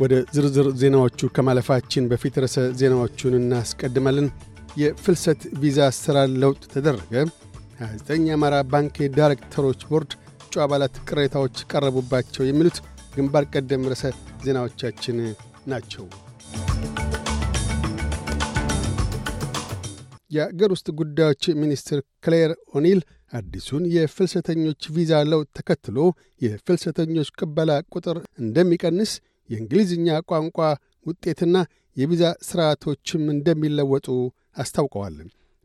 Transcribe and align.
ወደ 0.00 0.14
ዝርዝር 0.34 0.66
ዜናዎቹ 0.80 1.28
ከማለፋችን 1.36 2.08
በፊት 2.10 2.34
ርዕሰ 2.42 2.58
ዜናዎቹን 2.80 3.34
እናስቀድማለን። 3.38 4.28
የፍልሰት 4.80 5.40
ቪዛ 5.62 5.78
አሰራር 5.90 6.28
ለውጥ 6.42 6.62
ተደረገ። 6.74 7.12
29 7.80 8.26
የአማራ 8.28 8.56
ባንክ 8.72 8.94
የዳይሬክተሮች 9.02 9.82
ቦርድ 9.90 10.12
እጩ 10.42 10.62
አባላት 10.64 10.96
ቅሬታዎች 11.08 11.58
ቀረቡባቸው። 11.70 12.44
የሚሉት 12.46 12.78
ግንባር 13.14 13.46
ቀደም 13.52 13.86
ርዕሰ 13.92 14.04
ዜናዎቻችን 14.44 15.18
ናቸው። 15.66 16.04
የአገር 20.30 20.70
ውስጥ 20.74 20.88
ጉዳዮች 20.98 21.44
ሚኒስትር 21.60 21.98
ክሌር 22.24 22.50
ኦኒል 22.78 23.00
አዲሱን 23.32 23.84
የፍልሰተኞች 23.94 24.82
ቪዛ 24.94 25.12
ለውጥ 25.30 25.48
ተከትሎ 25.58 25.98
የፍልሰተኞች 26.40 27.28
ቅበላ 27.38 27.72
ቁጥር 27.94 28.18
እንደሚቀንስ 28.42 29.12
የእንግሊዝኛ 29.50 30.08
ቋንቋ 30.30 30.58
ውጤትና 31.06 31.56
የቪዛ 31.96 32.24
ሥርዓቶችም 32.48 33.22
እንደሚለወጡ 33.34 34.08
አስታውቀዋል። 34.62 35.16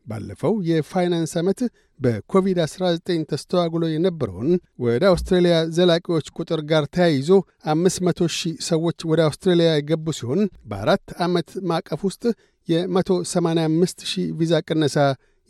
ባለፈው 0.06 0.54
የፋይናንስ 0.68 1.32
ዓመት 1.40 1.60
በኮቪድ-19 2.00 3.22
ተስተዋግሎ 3.30 3.84
የነበረውን 3.90 4.50
ወደ 4.84 5.02
አውስትራሊያ 5.10 5.54
ዘላቂዎች 5.76 6.26
ቁጥር 6.36 6.60
ጋር 6.70 6.84
ተያይዞ 6.96 7.30
500 7.72 8.28
ሺህ 8.36 8.54
ሰዎች 8.68 8.98
ወደ 9.10 9.20
አውስትራሊያ 9.28 9.70
የገቡ 9.72 10.14
ሲሆን 10.18 10.42
በአራት 10.70 11.06
ዓመት 11.26 11.50
ማዕቀፍ 11.70 12.02
ውስጥ 12.08 12.24
የ185 12.68 14.06
ሺህ 14.10 14.28
ቪዛ 14.38 14.62
ቅነሳ 14.68 14.96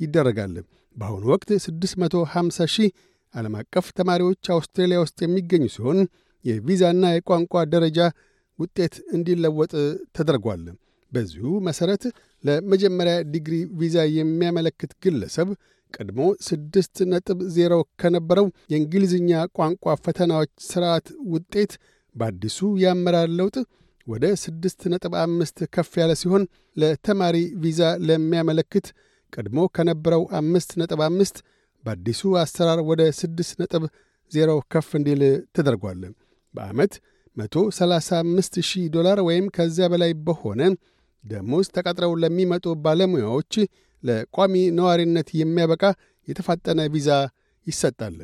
ይደረጋል። 0.01 0.55
በአሁኑ 0.97 1.25
ወቅት 1.33 1.51
650 1.59 2.69
ሺህ 2.75 2.91
ዓለም 3.34 3.55
አቀፍ 3.61 3.87
ተማሪዎች 3.98 4.45
አውስትራሊያ 4.55 4.98
ውስጥ 5.05 5.19
የሚገኙ 5.25 5.65
ሲሆን 5.75 5.98
የቪዛና 6.45 7.05
የቋንቋ 7.15 7.62
ደረጃ 7.75 7.98
ውጤት 8.59 8.95
እንዲለወጥ 9.17 9.73
ተደርጓል። 10.17 10.65
በዚሁ 11.12 11.48
መሠረት 11.67 12.05
ለመጀመሪያ 12.45 13.17
ዲግሪ 13.33 13.56
ቪዛ 13.81 13.97
የሚያመለክት 14.17 14.93
ግለሰብ 15.05 15.48
ቀድሞ 15.95 16.20
ስድስት 16.47 16.97
ነጥብ 17.12 17.39
ዜሮ 17.56 17.73
ከነበረው 18.01 18.47
የእንግሊዝኛ 18.73 19.31
ቋንቋ 19.59 19.95
ፈተናዎች 20.05 20.53
ሥርዓት 20.69 21.06
ውጤት 21.34 21.73
በአዲሱ 22.15 22.69
የአመራር 22.83 23.28
ለውጥ 23.39 23.56
ወደ 24.06 24.27
ስድስት 24.43 24.81
ነጥብ 24.93 25.15
አምስት 25.23 25.59
ከፍ 25.75 25.93
ያለ 26.00 26.12
ሲሆን 26.21 26.43
ለተማሪ 26.77 27.37
ቪዛ 27.62 27.81
ለሚያመለክት 28.09 28.87
ቀድሞ 29.33 29.59
ከነበረው 29.77 30.23
አምስት 30.41 30.71
ነጥብ 30.81 31.00
አምስት 31.09 31.39
በአዲሱ 31.84 32.23
አሰራር 32.43 32.81
ወደ 32.91 33.03
ስድስት 33.21 33.55
ነጥብ 33.62 33.83
ዜሮ 34.33 34.53
ከፍ 34.73 34.89
እንዲል 34.98 35.23
ተደርጓል። 35.56 36.00
በዓመት 36.57 36.93
135 37.37 38.61
ሺህ 38.69 38.85
ዶላር 38.95 39.19
ወይም 39.27 39.47
ከዚያ 39.57 39.87
በላይ 39.93 40.12
በሆነ 40.27 40.61
ደሞዝ 41.25 41.67
ተቀጥረው 41.77 42.12
ለሚመጡ 42.23 42.67
ባለሙያዎች 42.85 43.55
ለቋሚ 44.03 44.55
ነዋሪነት 44.79 45.29
የሚያበቃ 45.41 45.84
የተፋጠነ 46.29 46.81
ቪዛ 46.95 47.11
ይሰጣል። 47.67 48.17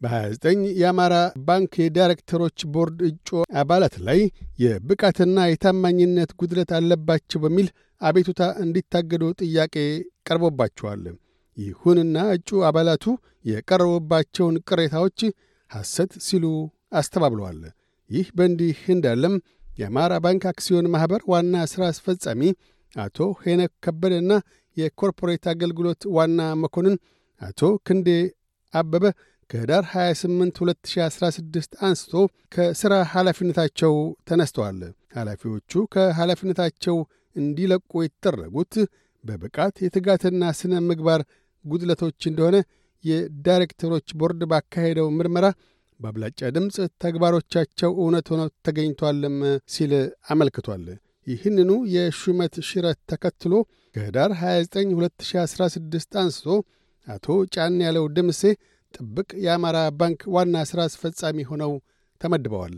በ29 0.00 0.64
የአማራ 0.80 1.14
ባንክ 1.46 1.72
የዳይሬክተሮች 1.82 2.58
ቦርድ 2.74 2.98
እጩ 3.08 3.28
አባላት 3.60 3.94
ላይ 4.06 4.20
የብቃትና 4.64 5.46
የታማኝነት 5.48 6.30
ጉድለት 6.40 6.70
አለባቸው 6.78 7.40
በሚል 7.44 7.68
አቤቱታ 8.00 8.42
እንዲታገዱ 8.64 9.24
ጥያቄ 9.42 9.74
ቀርቦባቸዋል። 10.28 11.04
ይሁንና 11.56 12.16
እጩ 12.36 12.60
አባላቱ 12.68 13.04
የቀረቡባቸውን 13.50 14.56
ቅሬታዎች 14.68 15.20
ሐሰት 15.70 16.12
ሲሉ 16.26 16.44
አስተባብለዋል። 16.94 17.60
ይህ 18.10 18.26
በእንዲህ 18.36 18.78
እንዳለም 18.94 19.34
የአማራ 19.78 20.14
ባንክ 20.24 20.42
አክሲዮን 20.50 20.90
ማኅበር 20.92 21.22
ዋና 21.30 21.54
ሥራ 21.70 21.82
አስፈጻሚ 21.92 22.42
አቶ 22.96 23.18
ሄነክ 23.44 23.72
ከበደና 23.84 24.32
የኮርፖሬት 24.76 25.44
አገልግሎት 25.52 26.02
ዋና 26.16 26.40
መኮንን 26.62 26.96
አቶ 27.40 27.60
ክንዴ 27.86 28.08
አበበ 28.74 29.04
ከህዳር 29.50 29.84
28 29.90 30.60
2016 30.60 31.74
አንስቶ 31.86 32.12
ከሥራ 32.54 32.94
ኃላፊነታቸው 33.12 33.92
ተነስተዋል። 34.28 34.78
ኃላፊዎቹ 35.16 35.72
ከኃላፊነታቸው 35.94 36.96
እንዲለቁ 37.36 37.90
የተደረጉት 38.04 38.74
በብቃት 39.24 39.76
የትጋትና 39.84 40.52
ሥነ 40.58 40.74
ምግባር 40.88 41.20
ጉድለቶች 41.64 42.20
እንደሆነ 42.30 42.56
የዳይሬክተሮች 43.04 44.08
ቦርድ 44.20 44.42
ባካሄደው 44.50 45.08
ምርመራ 45.16 45.46
በአብላጫ 46.00 46.50
ድምፅ 46.54 46.76
ተግባሮቻቸው 47.04 47.90
እውነት 48.00 48.26
ሆነው 48.32 48.48
ተገኝቷልም 48.66 49.36
ሲል 49.74 49.92
አመልክቷል። 50.32 50.84
ይህንኑ 51.26 51.70
የሹመት 51.94 52.54
ሽረት 52.68 52.98
ተከትሎ 53.10 53.52
ከህዳር 53.94 54.30
29 54.40 54.94
2016 54.96 56.18
አንስቶ 56.22 56.46
አቶ 57.06 57.26
ጫንያለው 57.54 58.04
ደምሴ 58.16 58.42
ጥብቅ 58.94 59.30
የአማራ 59.44 59.78
ባንክ 60.00 60.20
ዋና 60.34 60.56
ሥራ 60.70 60.80
አስፈጻሚ 60.88 61.38
ሆነው 61.50 61.72
ተመድበዋል። 62.20 62.76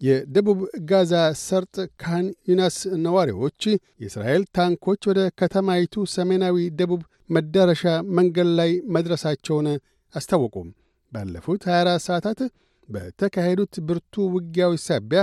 የደቡብ 0.00 0.58
ጋዛ 0.88 1.12
ሰርጥ 1.42 1.74
ካን 2.02 2.26
ዩናስ 2.50 2.76
ነዋሪዎች 3.04 3.60
የእስራኤል 4.02 4.42
ታንኮች 4.56 5.02
ወደ 5.10 5.20
ከተማይቱ 5.40 6.04
ሰሜናዊ 6.14 6.56
ደቡብ 6.80 7.02
መዳረሻ 7.30 7.84
መንገድ 8.18 8.48
ላይ 8.58 8.72
መድረሳቸውን 8.96 9.68
አስታወቁ። 10.14 10.68
ባለፉት 11.14 11.62
24 11.68 12.06
ሰዓታት 12.06 12.40
በተካሄዱት 12.88 13.74
ብርቱ 13.88 14.14
ውጊያዎች 14.34 14.80
ሳቢያ 14.86 15.20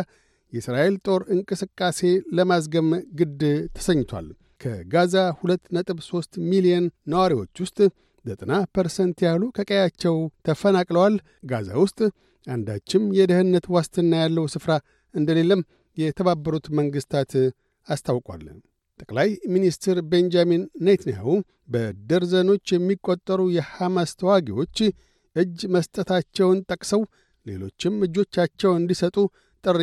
የእስራኤል 0.53 0.96
ጦር 1.06 1.22
እንቅስቃሴ 1.34 2.00
ለማዝገም 2.38 2.88
ግድ 3.19 3.41
ተሰኝቷል። 3.75 4.28
ከጋዛ 4.62 5.13
2.3 5.44 6.40
ሚሊዮን 6.51 6.85
ነዋሪዎች 7.13 7.53
ውስጥ 7.63 7.80
90 8.25 8.57
ፐርሰንት 8.75 9.19
ያህሉ 9.25 9.44
ከቀያቸው 9.57 10.18
ተፈናቅለዋል። 10.47 11.16
ጋዛ 11.51 11.69
ውስጥ 11.84 12.00
አንዳችም 12.47 13.03
የደህንነት 13.18 13.66
ዋስትና 13.75 14.12
ያለው 14.24 14.46
ስፍራ 14.56 14.74
እንደሌለም 15.13 15.62
የተባበሩት 15.97 16.68
መንግሥታት 16.80 17.31
አስታውቋል። 17.88 18.44
ጠቅላይ 19.00 19.30
ሚኒስትር 19.53 19.97
ቤንጃሚን 20.12 20.63
ኔትንያሁ 20.88 21.28
በደርዘኖች 21.74 22.66
የሚቆጠሩ 22.74 23.41
የሐማስ 23.56 24.12
ተዋጊዎች 24.19 24.78
እጅ 25.36 25.59
መስጠታቸውን 25.75 26.59
ጠቅሰው 26.72 27.02
ሌሎችም 27.46 27.94
እጆቻቸውን 28.08 28.80
እንዲሰጡ 28.81 29.18
ጥሪ 29.64 29.81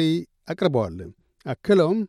አቅርበዋል። 0.53 0.99
አክለውም 1.47 2.01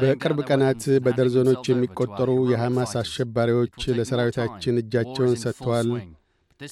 በቅርብ 0.00 0.38
ቀናት 0.48 0.82
በደርዘኖች 1.04 1.64
የሚቆጠሩ 1.70 2.30
የሐማስ 2.50 2.92
አሸባሪዎች 3.00 3.74
ለሰራዊታችን 3.98 4.80
እጃቸውን 4.82 5.34
ሰጥተዋል። 5.42 5.90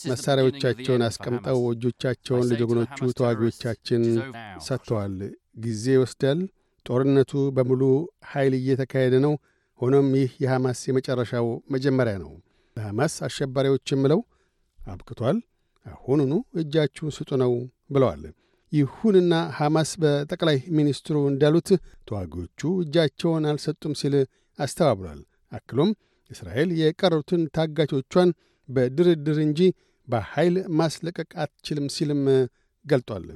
መሣሪያዎቻቸውን 0.08 1.02
አስቀምጠው 1.08 1.58
እጆቻቸውን 1.72 2.46
ለጀግኖቹ 2.50 3.08
ተዋጊዎቻችን 3.18 4.04
ሰጥተዋል። 4.66 5.16
ጊዜ 5.64 5.84
ይወስዳል። 5.96 6.40
ጦርነቱ 6.86 7.32
በሙሉ 7.56 7.82
ኃይል 8.30 8.54
እየተካሄደ 8.58 9.14
ነው። 9.26 9.34
ሆኖም 9.80 10.08
ይህ 10.18 10.32
የሐማስ 10.42 10.80
የመጨረሻው 10.88 11.46
መጀመሪያ 11.74 12.14
ነው። 12.22 12.32
ለሐማስ 12.76 13.14
አሸባሪዎች 13.26 13.86
የምለው 13.94 14.20
አብቅቷል፣ 14.78 15.38
አሁኑኑ 15.86 16.32
እጃችሁን 16.60 17.14
ስጡ 17.16 17.30
ነው 17.42 17.52
ብለዋል። 17.90 18.22
ይሁንና 18.72 19.34
ሐማስ 19.58 19.90
በጠቅላይ 20.02 20.58
ሚኒስትሩ 20.78 21.16
እንዳሉት 21.30 21.68
ተዋጊዎቹ 22.08 22.60
እጃቸውን 22.84 23.44
አልሰጡም 23.50 23.94
ሲል 24.00 24.14
አስተባብሏል። 24.58 25.20
አክሎም 25.52 25.90
እስራኤል 26.30 26.70
የቀሩትን 26.80 27.42
ታጋቾቿን 27.56 28.30
በድርድር 28.68 29.38
እንጂ 29.46 29.60
በኃይል 30.08 30.56
ማስለቀቅ 30.80 31.30
አትችልም 31.42 31.86
ሲልም 31.94 32.22
ገልጧል። 32.84 33.26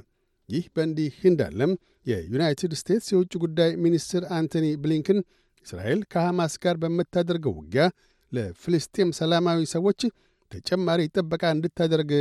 ይህ 0.49 0.65
በእንዲህ 0.75 1.15
እንዳለም 1.29 1.71
የዩናይትድ 2.05 2.73
ስቴትስ 2.79 3.07
የውጭ 3.13 3.33
ጉዳይ 3.43 3.71
ሚኒስትር 3.83 4.23
አንቶኒ 4.37 4.67
ብሊንከን 4.83 5.19
እስራኤል 5.65 5.99
ከሐማስ 6.11 6.53
ጋር 6.63 6.75
በምታደርገው 6.81 7.53
ውጊያ 7.59 7.83
ለፍልስጤም 8.31 9.09
ሰላማዊ 9.19 9.59
ሰዎች 9.73 10.01
ተጨማሪ 10.51 11.01
ጥበቃ 11.15 11.43
እንድታደርግ 11.55 12.11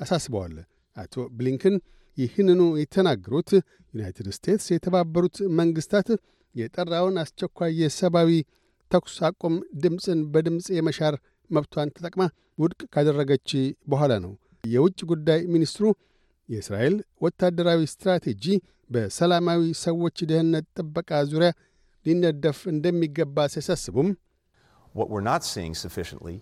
አሳስበዋል። 0.00 0.54
አቶ 0.96 1.14
ብሊንከን 1.36 1.76
ይህንኑ 2.18 2.62
የተናገሩት 2.80 3.50
ዩናይትድ 3.94 4.28
ስቴትስ 4.36 4.66
የተባበሩት 4.72 5.36
መንግሥታት 5.58 6.08
የጠራውን 6.54 7.16
አስቸኳይ 7.22 7.72
የሰብአዊ 7.82 8.30
ተኩስ 8.90 9.16
አቁም 9.28 9.54
ድምፅን 9.82 10.20
በድምፅ 10.32 10.66
የመሻር 10.76 11.14
መብቷን 11.50 11.92
ተጠቅማ 11.96 12.22
ውድቅ 12.58 12.80
ካደረገች 12.94 13.50
በኋላ 13.86 14.12
ነው። 14.24 14.32
የውጭ 14.64 14.98
ጉዳይ 15.10 15.40
ሚኒስትሩ 15.54 15.84
የእስራኤል 16.48 16.94
ወታደራዊ 17.24 17.80
ስትራቴጂ 17.92 18.44
በሰላማዊ 18.90 19.62
ሰዎች 19.84 20.18
ደህንነት 20.30 20.66
ጥበቃ 20.76 21.10
ዙሪያ 21.30 21.50
ሊነደፍ 22.05 22.59
እንደሚገባ 22.73 23.47
ሲያሳስቡም 23.55 24.09
What 24.97 25.09
we're 25.11 25.27
not 25.33 25.43
seeing 25.51 25.73
sufficiently 25.83 26.35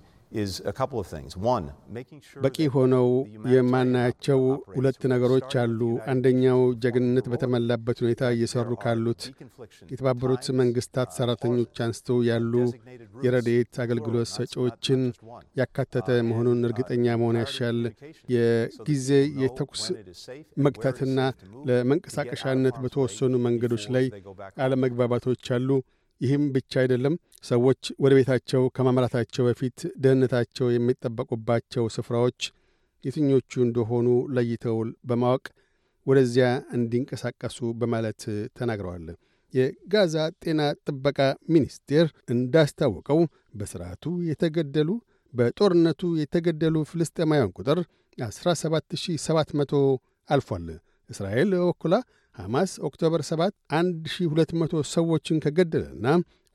በቂ 2.44 2.56
ሆነው 2.74 3.06
የማናያቸው 3.52 4.40
ሁለት 4.74 5.00
ነገሮች 5.12 5.52
አሉ። 5.62 5.80
አንደኛው 6.12 6.60
ጀግንነት 6.84 7.26
በተሞላበት 7.32 7.98
ሁኔታ 8.04 8.30
እየሰሩ 8.34 8.70
ካሉት 8.82 9.22
የተባበሩት 9.92 10.46
መንግስታት 10.60 11.12
ሠራተኞች 11.18 11.80
አንስቶ 11.86 12.18
ያሉ 12.30 12.52
የረድኤት 13.24 13.74
አገልግሎት 13.84 14.30
ሰጪዎችን 14.34 15.02
ያካተተ 15.60 16.08
መሆኑን 16.28 16.66
እርግጠኛ 16.68 17.16
መሆን 17.20 17.38
ያሻል። 17.42 17.80
የጊዜ 18.34 19.08
የተኩስ 19.42 19.84
መግታትና 20.64 21.18
ለመንቀሳቀሻነት 21.70 22.76
በተወሰኑ 22.84 23.34
መንገዶች 23.46 23.86
ላይ 23.96 24.06
አለመግባባቶች 24.64 25.44
አሉ። 25.56 25.70
ይህም 26.24 26.44
ብቻ 26.54 26.72
አይደለም። 26.82 27.14
ሰዎች 27.44 27.82
ወደ 28.02 28.12
ቤታቸው 28.18 28.62
ከማምራታቸው 28.76 29.44
በፊት 29.48 29.78
ደህንነታቸው 30.02 30.66
የሚጠበቁባቸው 30.74 31.84
ስፍራዎች 31.96 32.40
የትኞቹ 33.04 33.52
እንደሆኑ 33.64 34.06
ለይተው 34.36 34.78
በማወቅ 35.08 35.44
ወደዚያ 36.06 36.46
እንዲንቀሳቀሱ 36.76 37.58
በማለት 37.80 38.22
ተናግረዋል። 38.58 39.06
የጋዛ 39.54 40.14
ጤና 40.42 40.60
ጥበቃ 40.84 41.18
ሚኒስቴር 41.54 42.06
እንዳስታወቀው 42.34 43.20
በሥርዓቱ 43.54 44.14
የተገደሉ 44.30 44.90
በጦርነቱ 45.32 46.02
የተገደሉ 46.22 46.76
ፍልስጤማውያን 46.90 47.52
ቁጥር 47.58 47.78
17700 48.18 49.80
አልፏል። 50.28 50.66
እስራኤል 51.10 51.50
በበኩሏ 51.54 51.94
ሐማስ 52.36 52.70
October 52.86 53.22
7 53.28 53.52
1200 53.76 54.82
ሰዎችን 54.94 55.42
ከገደለና 55.44 56.06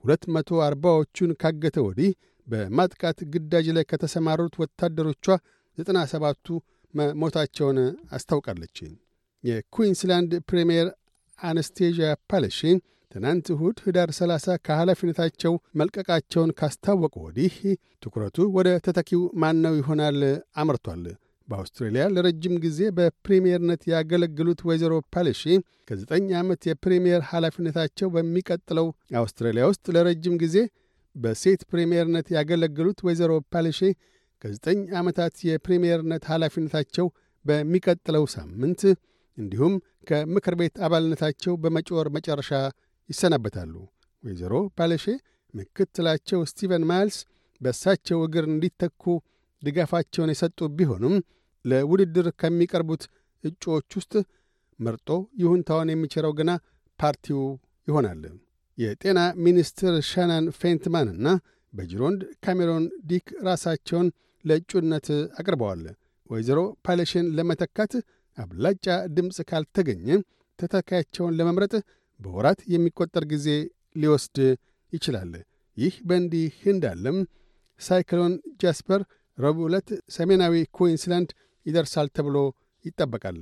240ዎቹን 0.03 1.31
ካገተ 1.41 1.77
ወዲህ 1.87 2.11
በማጥቃት 2.47 3.19
ግዳጅ 3.33 3.67
ላይ 3.77 3.85
ከተሰማሩት 3.91 4.53
ወታደሮቿ 4.61 5.25
97ቱ 5.77 6.47
መሞታቸውን 6.93 7.79
አስታውቃለች። 8.17 8.77
የኩዊንስላንድ 9.43 10.31
ፕሬምየር 10.49 10.87
አነስቴዥያ 11.39 12.07
ፓለሺ 12.31 12.59
ትናንት 13.11 13.45
እሁድ 13.53 13.77
ኅዳር 13.85 14.09
30 14.17 14.55
ከኃላፊነታቸው 14.65 15.53
መልቀቃቸውን 15.79 16.51
ካስታወቁ 16.59 17.15
ወዲህ 17.25 17.55
ትኩረቱ 18.03 18.37
ወደ 18.57 18.69
ተተኪው 18.87 19.21
ማነው 19.43 19.75
ይሆናል 19.79 20.19
አምርቷል። 20.61 21.05
በአውስትሬልያ 21.49 22.03
ለረጅም 22.15 22.55
ጊዜ 22.65 22.79
በፕሪምየርነት 22.97 23.83
ያገለግሉት 23.91 24.59
ወይዘሮ 24.69 24.93
ፓለሺ 25.13 25.41
ከዘጠኝ 25.89 26.25
ዓመት 26.39 26.61
የፕሪምየር 26.69 27.21
ኃላፊነታቸው 27.29 28.09
በሚቀጥለው 28.15 28.87
አውስትራሊያ 29.21 29.63
ውስጥ 29.71 29.85
ለረጅም 29.95 30.35
ጊዜ 30.43 30.57
በሴት 31.15 31.61
ፕሪምየርነት 31.71 32.27
ያገለግሉት 32.35 32.99
ወይዘሮ 33.07 33.31
ፓለሺ 33.53 33.79
ከዘጠኝ 34.41 34.81
ዓመታት 34.99 35.35
የፕሪምየርነት 35.47 36.25
ኃላፊነታቸው 36.31 37.07
በሚቀጥለው 37.45 38.25
ሳምንት 38.35 38.81
እንዲሁም 39.37 39.73
ከምክር 40.09 40.55
ቤት 40.61 40.75
አባልነታቸው 40.85 41.53
በመጪው 41.63 41.97
መጨረሻ 42.17 42.51
ይሰናበታሉ። 43.09 43.73
ወይዘሮ 44.23 44.53
ፓለሼ 44.79 45.05
ምክትላቸው 45.53 46.39
ስቲቨን 46.49 46.83
ማይልስ 46.89 47.17
በእሳቸው 47.61 48.19
እግር 48.25 48.45
እንዲተኩ 48.51 49.03
ድጋፋቸውን 49.61 50.31
የሰጡ 50.33 50.59
ቢሆኑም 50.77 51.15
ለውድድር 51.65 52.27
ከሚቀርቡት 52.41 53.03
እጩዎች 53.43 53.89
ውስጥ 53.99 54.13
መርጦ 54.79 55.09
ይሁንታውን 55.41 55.91
የሚችረው 55.91 56.33
ግና 56.39 56.51
ፓርቲው 56.99 57.41
ይሆናል። 57.87 58.21
የጤና 58.77 59.19
ሚኒስትር 59.45 59.93
ሻናን 60.09 60.45
ፌንትማንና 60.59 61.27
በጅሮንድ 61.73 62.21
ካሜሮን 62.43 62.85
ዲክ 63.09 63.27
ራሳቸውን 63.47 64.07
ለእጩነት 64.45 65.07
አቅርበዋል። 65.39 65.81
ወይዘሮ 66.29 66.59
ፓለሽን 66.85 67.27
ለመተካት 67.37 67.93
አብላጫ 68.37 68.85
ድምፅ 69.15 69.37
ካልተገኘ 69.49 70.07
ተተካያቸውን 70.59 71.35
ለመምረጥ 71.39 71.73
በወራት 72.19 72.59
የሚቆጠር 72.73 73.23
ጊዜ 73.33 73.47
ሊወስድ 73.95 74.37
ይችላል። 74.93 75.31
ይህ 75.77 75.95
በእንዲህ 76.07 76.55
እንዳለም 76.71 77.17
ሳይክሎን 77.81 78.33
ጃስፐር 78.61 79.01
ረቡዕ 79.37 79.65
ዕለት 79.69 79.87
ሰሜናዊ 80.15 80.55
ኩዊንስላንድ 80.77 81.29
ይደርሳል 81.69 82.07
ተብሎ 82.17 82.37
ይጠበቃል። 82.85 83.39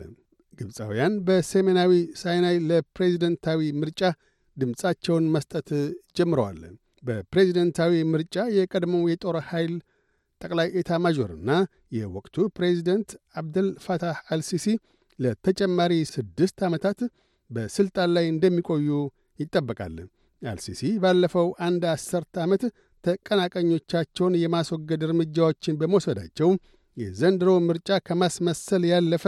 ግብፃውያን 0.60 1.14
በሰሜናዊ 1.26 1.92
ሳይናይ 2.22 2.56
ለፕሬዚደንታዊ 2.70 3.62
ምርጫ 3.82 4.02
ድምፃቸውን 4.58 5.26
መስጠት 5.34 5.70
ጀምረዋል። 6.18 6.62
በፕሬዚደንታዊ 7.04 7.94
ምርጫ 8.14 8.36
የቀድሞው 8.56 9.04
የጦር 9.12 9.36
ኃይል 9.50 9.74
ጠቅላይ 10.42 10.68
ኤታ 10.80 10.92
ማዦርና 11.04 11.52
የወቅቱ 11.98 12.36
ፕሬዚደንት 12.58 13.10
አብደል 13.40 13.70
ፋታህ 13.86 14.18
አልሲሲ 14.34 14.66
ለተጨማሪ 15.20 15.94
ስድስት 16.12 16.58
ዓመታት 16.68 17.00
በሥልጣን 17.50 18.10
ላይ 18.16 18.26
እንደሚቆዩ 18.34 18.90
ይጠበቃል። 19.40 19.96
አልሲሲ 20.42 20.82
ባለፈው 21.04 21.48
አንድ 21.68 21.84
አሠርተ 21.94 22.36
ዓመት 22.44 22.64
ተቀናቃኞቻቸውን 23.04 24.34
የማስወገድ 24.42 25.02
እርምጃዎችን 25.08 25.78
በመውሰዳቸው 25.80 26.50
የዘንድሮ 26.98 27.50
ምርጫ 27.68 28.00
ከማስመሰል 28.08 28.84
ያለፈ 28.92 29.26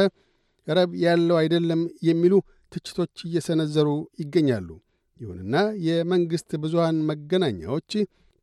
ረብ 0.67 0.91
ያለው 1.03 1.35
አይደለም 1.41 1.81
የሚሉ 2.07 2.33
ትችቶች 2.71 3.15
እየሰነዘሩ 3.27 3.87
ይገኛሉ። 4.21 4.69
ይሁንና 5.19 5.55
የመንግሥት 5.85 6.51
ብዙሃን 6.63 6.97
መገናኛዎች 7.09 7.91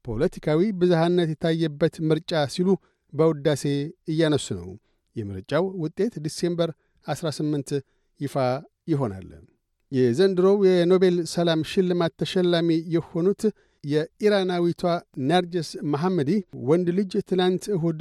ፖለቲካዊ 0.05 0.61
ብዝሃነት 0.81 1.29
የታየበት 1.33 1.95
ምርጫ 2.09 2.43
ሲሉ 2.55 2.69
በውዳሴ 3.13 3.65
እያነሱ 4.13 4.47
ነው። 4.59 4.69
የምርጫው 5.17 5.65
ውጤት 5.83 6.15
December 6.25 6.71
18 7.07 7.71
ይፋ 8.21 8.35
ይሆናል። 8.89 9.29
የዘንድሮው 9.93 10.57
የኖቤል 10.69 11.17
ሰላም 11.33 11.61
ሽልማት 11.71 12.13
ተሸላሚ 12.21 12.69
የሆኑት 12.95 13.43
የኢራናዊቷ 13.85 14.83
ናርጀስ 15.29 15.69
መሐመዲ 15.93 16.31
ወንድ 16.69 16.89
ልጅ 16.99 17.13
ትናንት 17.29 17.65
እሁድ 17.77 18.01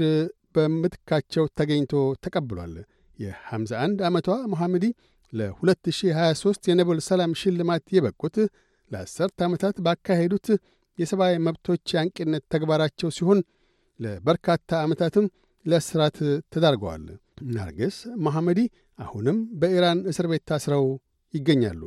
በምትካቸው 0.56 1.46
ተገኝቶ 1.60 1.94
ተቀብሏል። 2.24 2.76
የ51 3.20 4.06
ዓመቷ 4.08 4.30
መሐመዲ 4.54 4.86
ለ2023 5.34 6.70
የኖቤል 6.70 7.00
ሰላም 7.08 7.32
ሽልማት 7.42 7.86
የበቁት 7.96 8.36
ለአሠርተ 8.92 9.40
ዓመታት 9.48 9.76
ባካሄዱት 9.86 10.48
የሰብአዊ 10.98 11.36
መብቶች 11.46 11.94
የአንቂነት 11.94 12.44
ተግባራቸው 12.54 13.10
ሲሆን 13.16 13.40
ለበርካታ 14.00 14.80
ዓመታትም 14.86 15.26
ለእስራት 15.66 16.18
ተዳርገዋል። 16.54 17.06
ናርጌስ 17.56 17.96
መሐመዲ 18.26 18.60
አሁንም 19.00 19.38
በኢራን 19.62 20.02
እስር 20.12 20.28
ቤት 20.32 20.44
ታስረው 20.50 20.86
ይገኛሉ። 21.34 21.82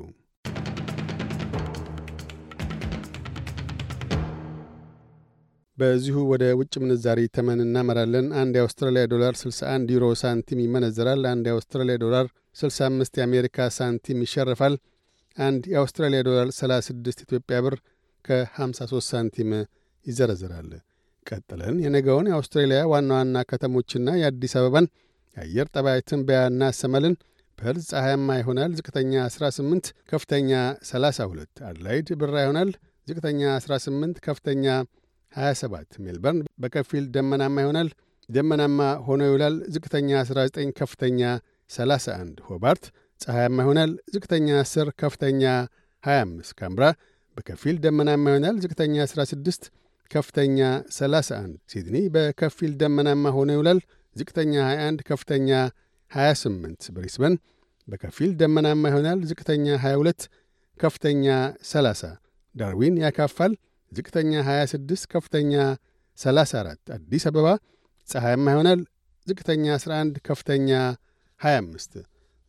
በዚሁ 5.78 6.16
ወደ 6.30 6.44
ውጭ 6.58 6.74
ምንዛሪ 6.82 7.20
ተመን 7.36 7.60
እናመራለን። 7.64 8.26
አንድ 8.40 8.54
የአውስትራሊያ 8.58 9.02
ዶላር 9.12 9.34
61 9.40 9.92
ዩሮ 9.94 10.06
ሳንቲም 10.22 10.60
ይመነዘራል። 10.64 11.22
አንድ 11.32 11.44
የአውስትራሊያ 11.48 11.96
ዶላር 12.04 12.26
65 12.56 13.20
የአሜሪካ 13.20 13.68
ሳንቲም 13.76 14.22
ይሸርፋል። 14.26 14.74
አንድ 15.36 15.62
የአውስትራሊያ 15.72 16.20
ዶላር 16.28 16.48
36 16.56 17.22
ኢትዮጵያ 17.26 17.58
ብር 17.66 17.76
ከ53 18.24 19.06
ሳንቲም 19.10 19.50
ይዘረዝራል። 20.06 20.70
ቀጥለን 21.26 21.76
የነገውን 21.84 22.28
የአውስትራሊያ 22.30 22.80
ዋና 22.92 23.10
ዋና 23.18 23.38
ከተሞችና 23.50 24.10
የአዲስ 24.20 24.54
አበባን 24.60 24.86
የአየር 25.36 25.66
ጠባይ 25.74 25.98
ትንበያ 26.08 26.40
እናሰማለን። 26.50 27.14
ፐርዝ 27.58 27.86
ፀሐያማ 27.92 28.36
ይሆናል። 28.40 28.72
ዝቅተኛ 28.78 29.12
18፣ 29.30 29.86
ከፍተኛ 30.10 30.50
32። 30.88 31.62
አድላይድ 31.70 32.08
ብራ 32.20 32.34
ይሆናል። 32.44 32.70
ዝቅተኛ 33.06 33.42
18፣ 33.60 34.20
ከፍተኛ 34.26 34.66
27። 35.32 35.98
ሜልበርን 36.04 36.38
በከፊል 36.62 37.04
ደመናማ 37.14 37.56
ይሆናል። 37.60 37.88
ደመናማ 38.28 38.78
ሆኖ 39.06 39.20
ይውላል። 39.28 39.54
ዝቅተኛ 39.74 40.08
19፣ 40.22 40.72
ከፍተኛ 40.78 41.20
31። 41.70 42.40
ሆባርት 42.48 42.84
ፀሐያማ 43.20 43.58
ይሆናል። 43.64 43.92
ዝቅተኛ 44.14 44.48
10፣ 44.62 44.90
ከፍተኛ 45.00 45.42
25። 46.04 46.52
ካንብራ 46.60 46.84
በከፊል 47.36 47.76
ደመናማ 47.84 48.24
ይሆናል። 48.30 48.56
ዝቅተኛ 48.64 48.96
16፣ 49.06 49.62
ከፍተኛ 50.10 50.58
31። 50.90 51.56
ሲድኒ 51.72 51.96
በከፊል 52.14 52.72
ደመናማ 52.82 53.24
ሆኖ 53.36 53.48
ይውላል። 53.56 53.80
ዝቅተኛ 54.16 54.54
21፣ 54.68 55.02
ከፍተኛ 55.10 55.50
28። 56.10 56.90
ብሪስበን 56.94 57.34
በከፊል 57.88 58.30
ደመናማ 58.40 58.82
ይሆናል። 58.90 59.18
ዝቅተኛ 59.30 59.66
22፣ 59.82 60.28
ከፍተኛ 60.80 61.26
30። 61.64 62.10
ዳርዊን 62.54 62.96
ያካፋል። 63.04 63.52
ዝቅተኛ 63.92 64.32
26፣ 64.46 65.06
ከፍተኛ 65.12 65.52
34። 66.18 66.92
አዲስ 66.96 67.24
አበባ 67.30 67.46
ፀሐያማ 68.08 68.46
ይሆናል። 68.54 68.80
ዝቅተኛ 69.26 69.64
11፣ 69.76 70.20
ከፍተኛ 70.28 70.70
25። 71.40 71.98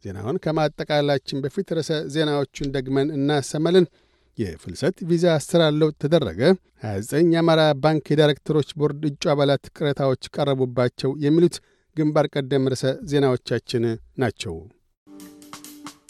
ዜናውን 0.06 0.38
ከማጠቃላችን 0.44 1.42
በፊት 1.44 1.70
ርዕሰ 1.78 1.92
ዜናዎቹን 2.14 2.72
ደግመን 2.76 3.10
እናሰማለን። 3.18 3.86
የፍልሰት 4.38 4.98
ቪዛ 5.10 5.26
አሰራር 5.38 5.74
ለውጥ 5.80 5.96
ተደረገ፣ 6.04 6.42
29 6.84 7.34
የአማራ 7.34 7.62
ባንክ 7.84 8.06
የዳይሬክተሮች 8.12 8.70
ቦርድ 8.80 9.02
እጩ 9.10 9.24
አባላት 9.34 9.66
ቅሬታዎች 9.76 10.30
ቀረቡባቸው 10.36 11.12
የሚሉት 11.26 11.56
ግንባር 11.96 12.28
ቀደም 12.34 12.70
ርዕሰ 12.72 12.86
ዜናዎቻችን 13.12 13.86
ናቸው። 14.18 14.56